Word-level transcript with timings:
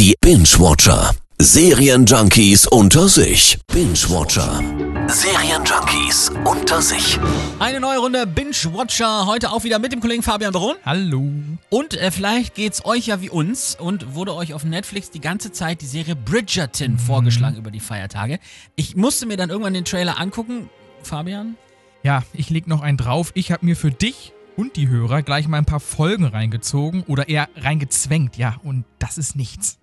Die 0.00 0.14
Binge-Watcher. 0.22 1.14
Serienjunkies 1.36 2.66
unter 2.66 3.06
sich. 3.06 3.58
Binge-Watcher. 3.70 4.62
Serienjunkies 5.08 6.30
unter 6.46 6.80
sich. 6.80 7.18
Eine 7.58 7.80
neue 7.80 7.98
Runde 7.98 8.26
Binge-Watcher. 8.26 9.26
Heute 9.26 9.52
auch 9.52 9.62
wieder 9.64 9.78
mit 9.78 9.92
dem 9.92 10.00
Kollegen 10.00 10.22
Fabian 10.22 10.54
Baron. 10.54 10.76
Hallo. 10.86 11.30
Und 11.68 11.98
äh, 11.98 12.10
vielleicht 12.10 12.54
geht's 12.54 12.82
euch 12.86 13.08
ja 13.08 13.20
wie 13.20 13.28
uns 13.28 13.76
und 13.78 14.14
wurde 14.14 14.34
euch 14.34 14.54
auf 14.54 14.64
Netflix 14.64 15.10
die 15.10 15.20
ganze 15.20 15.52
Zeit 15.52 15.82
die 15.82 15.86
Serie 15.86 16.16
Bridgerton 16.16 16.98
vorgeschlagen 16.98 17.58
über 17.58 17.70
die 17.70 17.80
Feiertage. 17.80 18.38
Ich 18.76 18.96
musste 18.96 19.26
mir 19.26 19.36
dann 19.36 19.50
irgendwann 19.50 19.74
den 19.74 19.84
Trailer 19.84 20.18
angucken. 20.18 20.70
Fabian? 21.02 21.56
Ja, 22.04 22.22
ich 22.32 22.48
leg 22.48 22.66
noch 22.68 22.80
einen 22.80 22.96
drauf. 22.96 23.32
Ich 23.34 23.52
habe 23.52 23.66
mir 23.66 23.76
für 23.76 23.90
dich 23.90 24.32
und 24.56 24.76
die 24.76 24.88
Hörer 24.88 25.20
gleich 25.20 25.46
mal 25.46 25.58
ein 25.58 25.66
paar 25.66 25.78
Folgen 25.78 26.24
reingezogen 26.24 27.02
oder 27.02 27.28
eher 27.28 27.50
reingezwängt, 27.56 28.38
ja, 28.38 28.56
und 28.62 28.86
das 28.98 29.18
ist 29.18 29.36
nichts. 29.36 29.79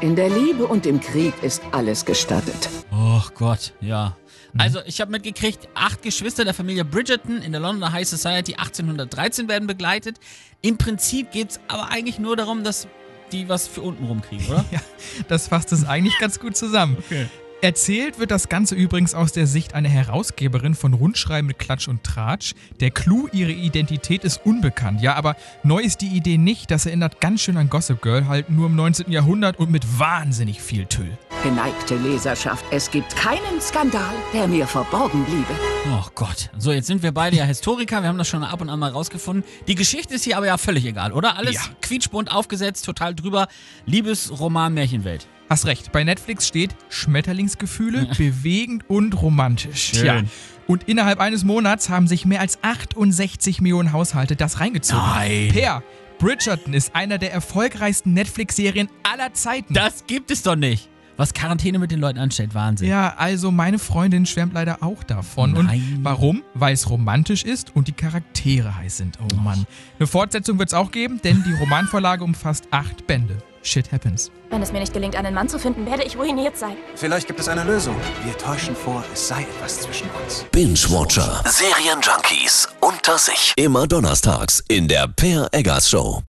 In 0.00 0.14
der 0.14 0.30
Liebe 0.30 0.66
und 0.66 0.86
im 0.86 1.00
Krieg 1.00 1.34
ist 1.42 1.62
alles 1.72 2.04
gestattet. 2.04 2.68
Oh 2.92 3.22
Gott, 3.34 3.72
ja. 3.80 4.16
Also, 4.56 4.80
ich 4.86 5.00
habe 5.00 5.10
mitgekriegt, 5.10 5.68
acht 5.74 6.02
Geschwister 6.02 6.44
der 6.44 6.54
Familie 6.54 6.84
Bridgerton 6.84 7.42
in 7.42 7.52
der 7.52 7.60
Londoner 7.60 7.92
High 7.92 8.08
Society 8.08 8.54
1813 8.54 9.48
werden 9.48 9.66
begleitet. 9.66 10.18
Im 10.62 10.78
Prinzip 10.78 11.32
geht's 11.32 11.60
aber 11.68 11.88
eigentlich 11.90 12.18
nur 12.18 12.36
darum, 12.36 12.64
dass 12.64 12.88
die 13.32 13.48
was 13.48 13.68
für 13.68 13.82
unten 13.82 14.04
rumkriegen, 14.04 14.46
oder? 14.48 14.64
Ja, 14.70 14.80
das 15.28 15.48
fasst 15.48 15.72
es 15.72 15.84
eigentlich 15.84 16.18
ganz 16.18 16.40
gut 16.40 16.56
zusammen. 16.56 16.96
Okay. 16.98 17.26
Erzählt 17.60 18.20
wird 18.20 18.30
das 18.30 18.48
Ganze 18.48 18.76
übrigens 18.76 19.14
aus 19.14 19.32
der 19.32 19.48
Sicht 19.48 19.74
einer 19.74 19.88
Herausgeberin 19.88 20.76
von 20.76 20.94
Rundschreiben 20.94 21.48
mit 21.48 21.58
Klatsch 21.58 21.88
und 21.88 22.04
Tratsch. 22.04 22.54
Der 22.78 22.92
Clou, 22.92 23.26
ihre 23.32 23.50
Identität 23.50 24.22
ist 24.22 24.40
unbekannt. 24.46 25.02
Ja, 25.02 25.14
aber 25.16 25.34
neu 25.64 25.80
ist 25.80 26.00
die 26.00 26.06
Idee 26.06 26.38
nicht. 26.38 26.70
Das 26.70 26.86
erinnert 26.86 27.20
ganz 27.20 27.40
schön 27.40 27.56
an 27.56 27.68
Gossip 27.68 28.00
Girl, 28.00 28.28
halt 28.28 28.48
nur 28.48 28.66
im 28.66 28.76
19. 28.76 29.10
Jahrhundert 29.10 29.58
und 29.58 29.72
mit 29.72 29.98
wahnsinnig 29.98 30.62
viel 30.62 30.86
Tüll. 30.86 31.10
Geneigte 31.42 31.96
Leserschaft, 31.96 32.64
es 32.70 32.92
gibt 32.92 33.16
keinen 33.16 33.60
Skandal, 33.60 34.14
der 34.32 34.46
mir 34.46 34.66
verborgen 34.68 35.24
bliebe. 35.24 35.52
Oh 35.92 36.06
Gott. 36.14 36.50
So, 36.58 36.70
jetzt 36.70 36.86
sind 36.86 37.02
wir 37.02 37.10
beide 37.10 37.38
ja 37.38 37.44
Historiker. 37.44 38.02
Wir 38.02 38.08
haben 38.08 38.18
das 38.18 38.28
schon 38.28 38.44
ab 38.44 38.60
und 38.60 38.68
an 38.70 38.78
mal 38.78 38.92
rausgefunden. 38.92 39.42
Die 39.66 39.74
Geschichte 39.74 40.14
ist 40.14 40.22
hier 40.22 40.36
aber 40.36 40.46
ja 40.46 40.58
völlig 40.58 40.84
egal, 40.84 41.12
oder? 41.12 41.36
Alles 41.36 41.54
Ja. 41.54 41.62
quietschbunt 41.82 42.30
aufgesetzt, 42.30 42.84
total 42.84 43.16
drüber. 43.16 43.48
Liebesroman, 43.84 44.74
Märchenwelt. 44.74 45.26
Hast 45.48 45.66
recht, 45.66 45.92
bei 45.92 46.04
Netflix 46.04 46.46
steht 46.46 46.74
Schmetterlingsgefühle, 46.90 48.08
bewegend 48.16 48.84
und 48.88 49.20
romantisch. 49.20 49.92
Schön. 49.94 50.02
Tja. 50.02 50.22
Und 50.66 50.84
innerhalb 50.86 51.20
eines 51.20 51.44
Monats 51.44 51.88
haben 51.88 52.06
sich 52.06 52.26
mehr 52.26 52.40
als 52.40 52.58
68 52.62 53.62
Millionen 53.62 53.92
Haushalte 53.92 54.36
das 54.36 54.60
reingezogen. 54.60 55.02
Nein. 55.02 55.48
Per, 55.52 55.82
Bridgerton 56.18 56.74
ist 56.74 56.94
einer 56.94 57.16
der 57.16 57.32
erfolgreichsten 57.32 58.12
Netflix-Serien 58.12 58.88
aller 59.02 59.32
Zeiten. 59.32 59.72
Das 59.72 60.04
gibt 60.06 60.30
es 60.30 60.42
doch 60.42 60.56
nicht. 60.56 60.90
Was 61.16 61.34
Quarantäne 61.34 61.80
mit 61.80 61.90
den 61.90 61.98
Leuten 61.98 62.20
anstellt, 62.20 62.54
Wahnsinn. 62.54 62.88
ja, 62.88 63.14
also 63.16 63.50
meine 63.50 63.80
Freundin 63.80 64.24
schwärmt 64.24 64.52
leider 64.52 64.84
auch 64.84 65.02
davon. 65.02 65.52
Nein. 65.52 65.66
Und 65.96 66.04
warum? 66.04 66.42
Weil 66.54 66.74
es 66.74 66.88
romantisch 66.88 67.42
ist 67.42 67.74
und 67.74 67.88
die 67.88 67.92
Charaktere 67.92 68.76
heiß 68.76 68.98
sind. 68.98 69.18
Oh 69.20 69.34
Mann. 69.40 69.66
Eine 69.98 70.06
Fortsetzung 70.06 70.60
wird 70.60 70.68
es 70.68 70.74
auch 70.74 70.92
geben, 70.92 71.20
denn 71.24 71.42
die 71.44 71.54
Romanvorlage 71.54 72.22
umfasst 72.22 72.68
acht 72.70 73.08
Bände. 73.08 73.38
Shit 73.68 73.92
happens. 73.92 74.30
Wenn 74.50 74.62
es 74.62 74.72
mir 74.72 74.80
nicht 74.80 74.94
gelingt, 74.94 75.14
einen 75.14 75.34
Mann 75.34 75.48
zu 75.48 75.58
finden, 75.58 75.84
werde 75.84 76.02
ich 76.02 76.16
ruiniert 76.16 76.56
sein. 76.56 76.76
Vielleicht 76.96 77.26
gibt 77.26 77.38
es 77.38 77.48
eine 77.48 77.64
Lösung. 77.64 77.94
Wir 78.24 78.36
täuschen 78.38 78.74
vor, 78.74 79.04
es 79.12 79.28
sei 79.28 79.42
etwas 79.42 79.82
zwischen 79.82 80.08
uns. 80.22 80.46
Binge-Watcher. 80.52 81.42
Serienjunkies 81.44 82.66
unter 82.80 83.18
sich. 83.18 83.52
Immer 83.56 83.86
donnerstags 83.86 84.64
in 84.68 84.88
der 84.88 85.06
Per 85.08 85.48
Eggers 85.52 85.90
Show. 85.90 86.22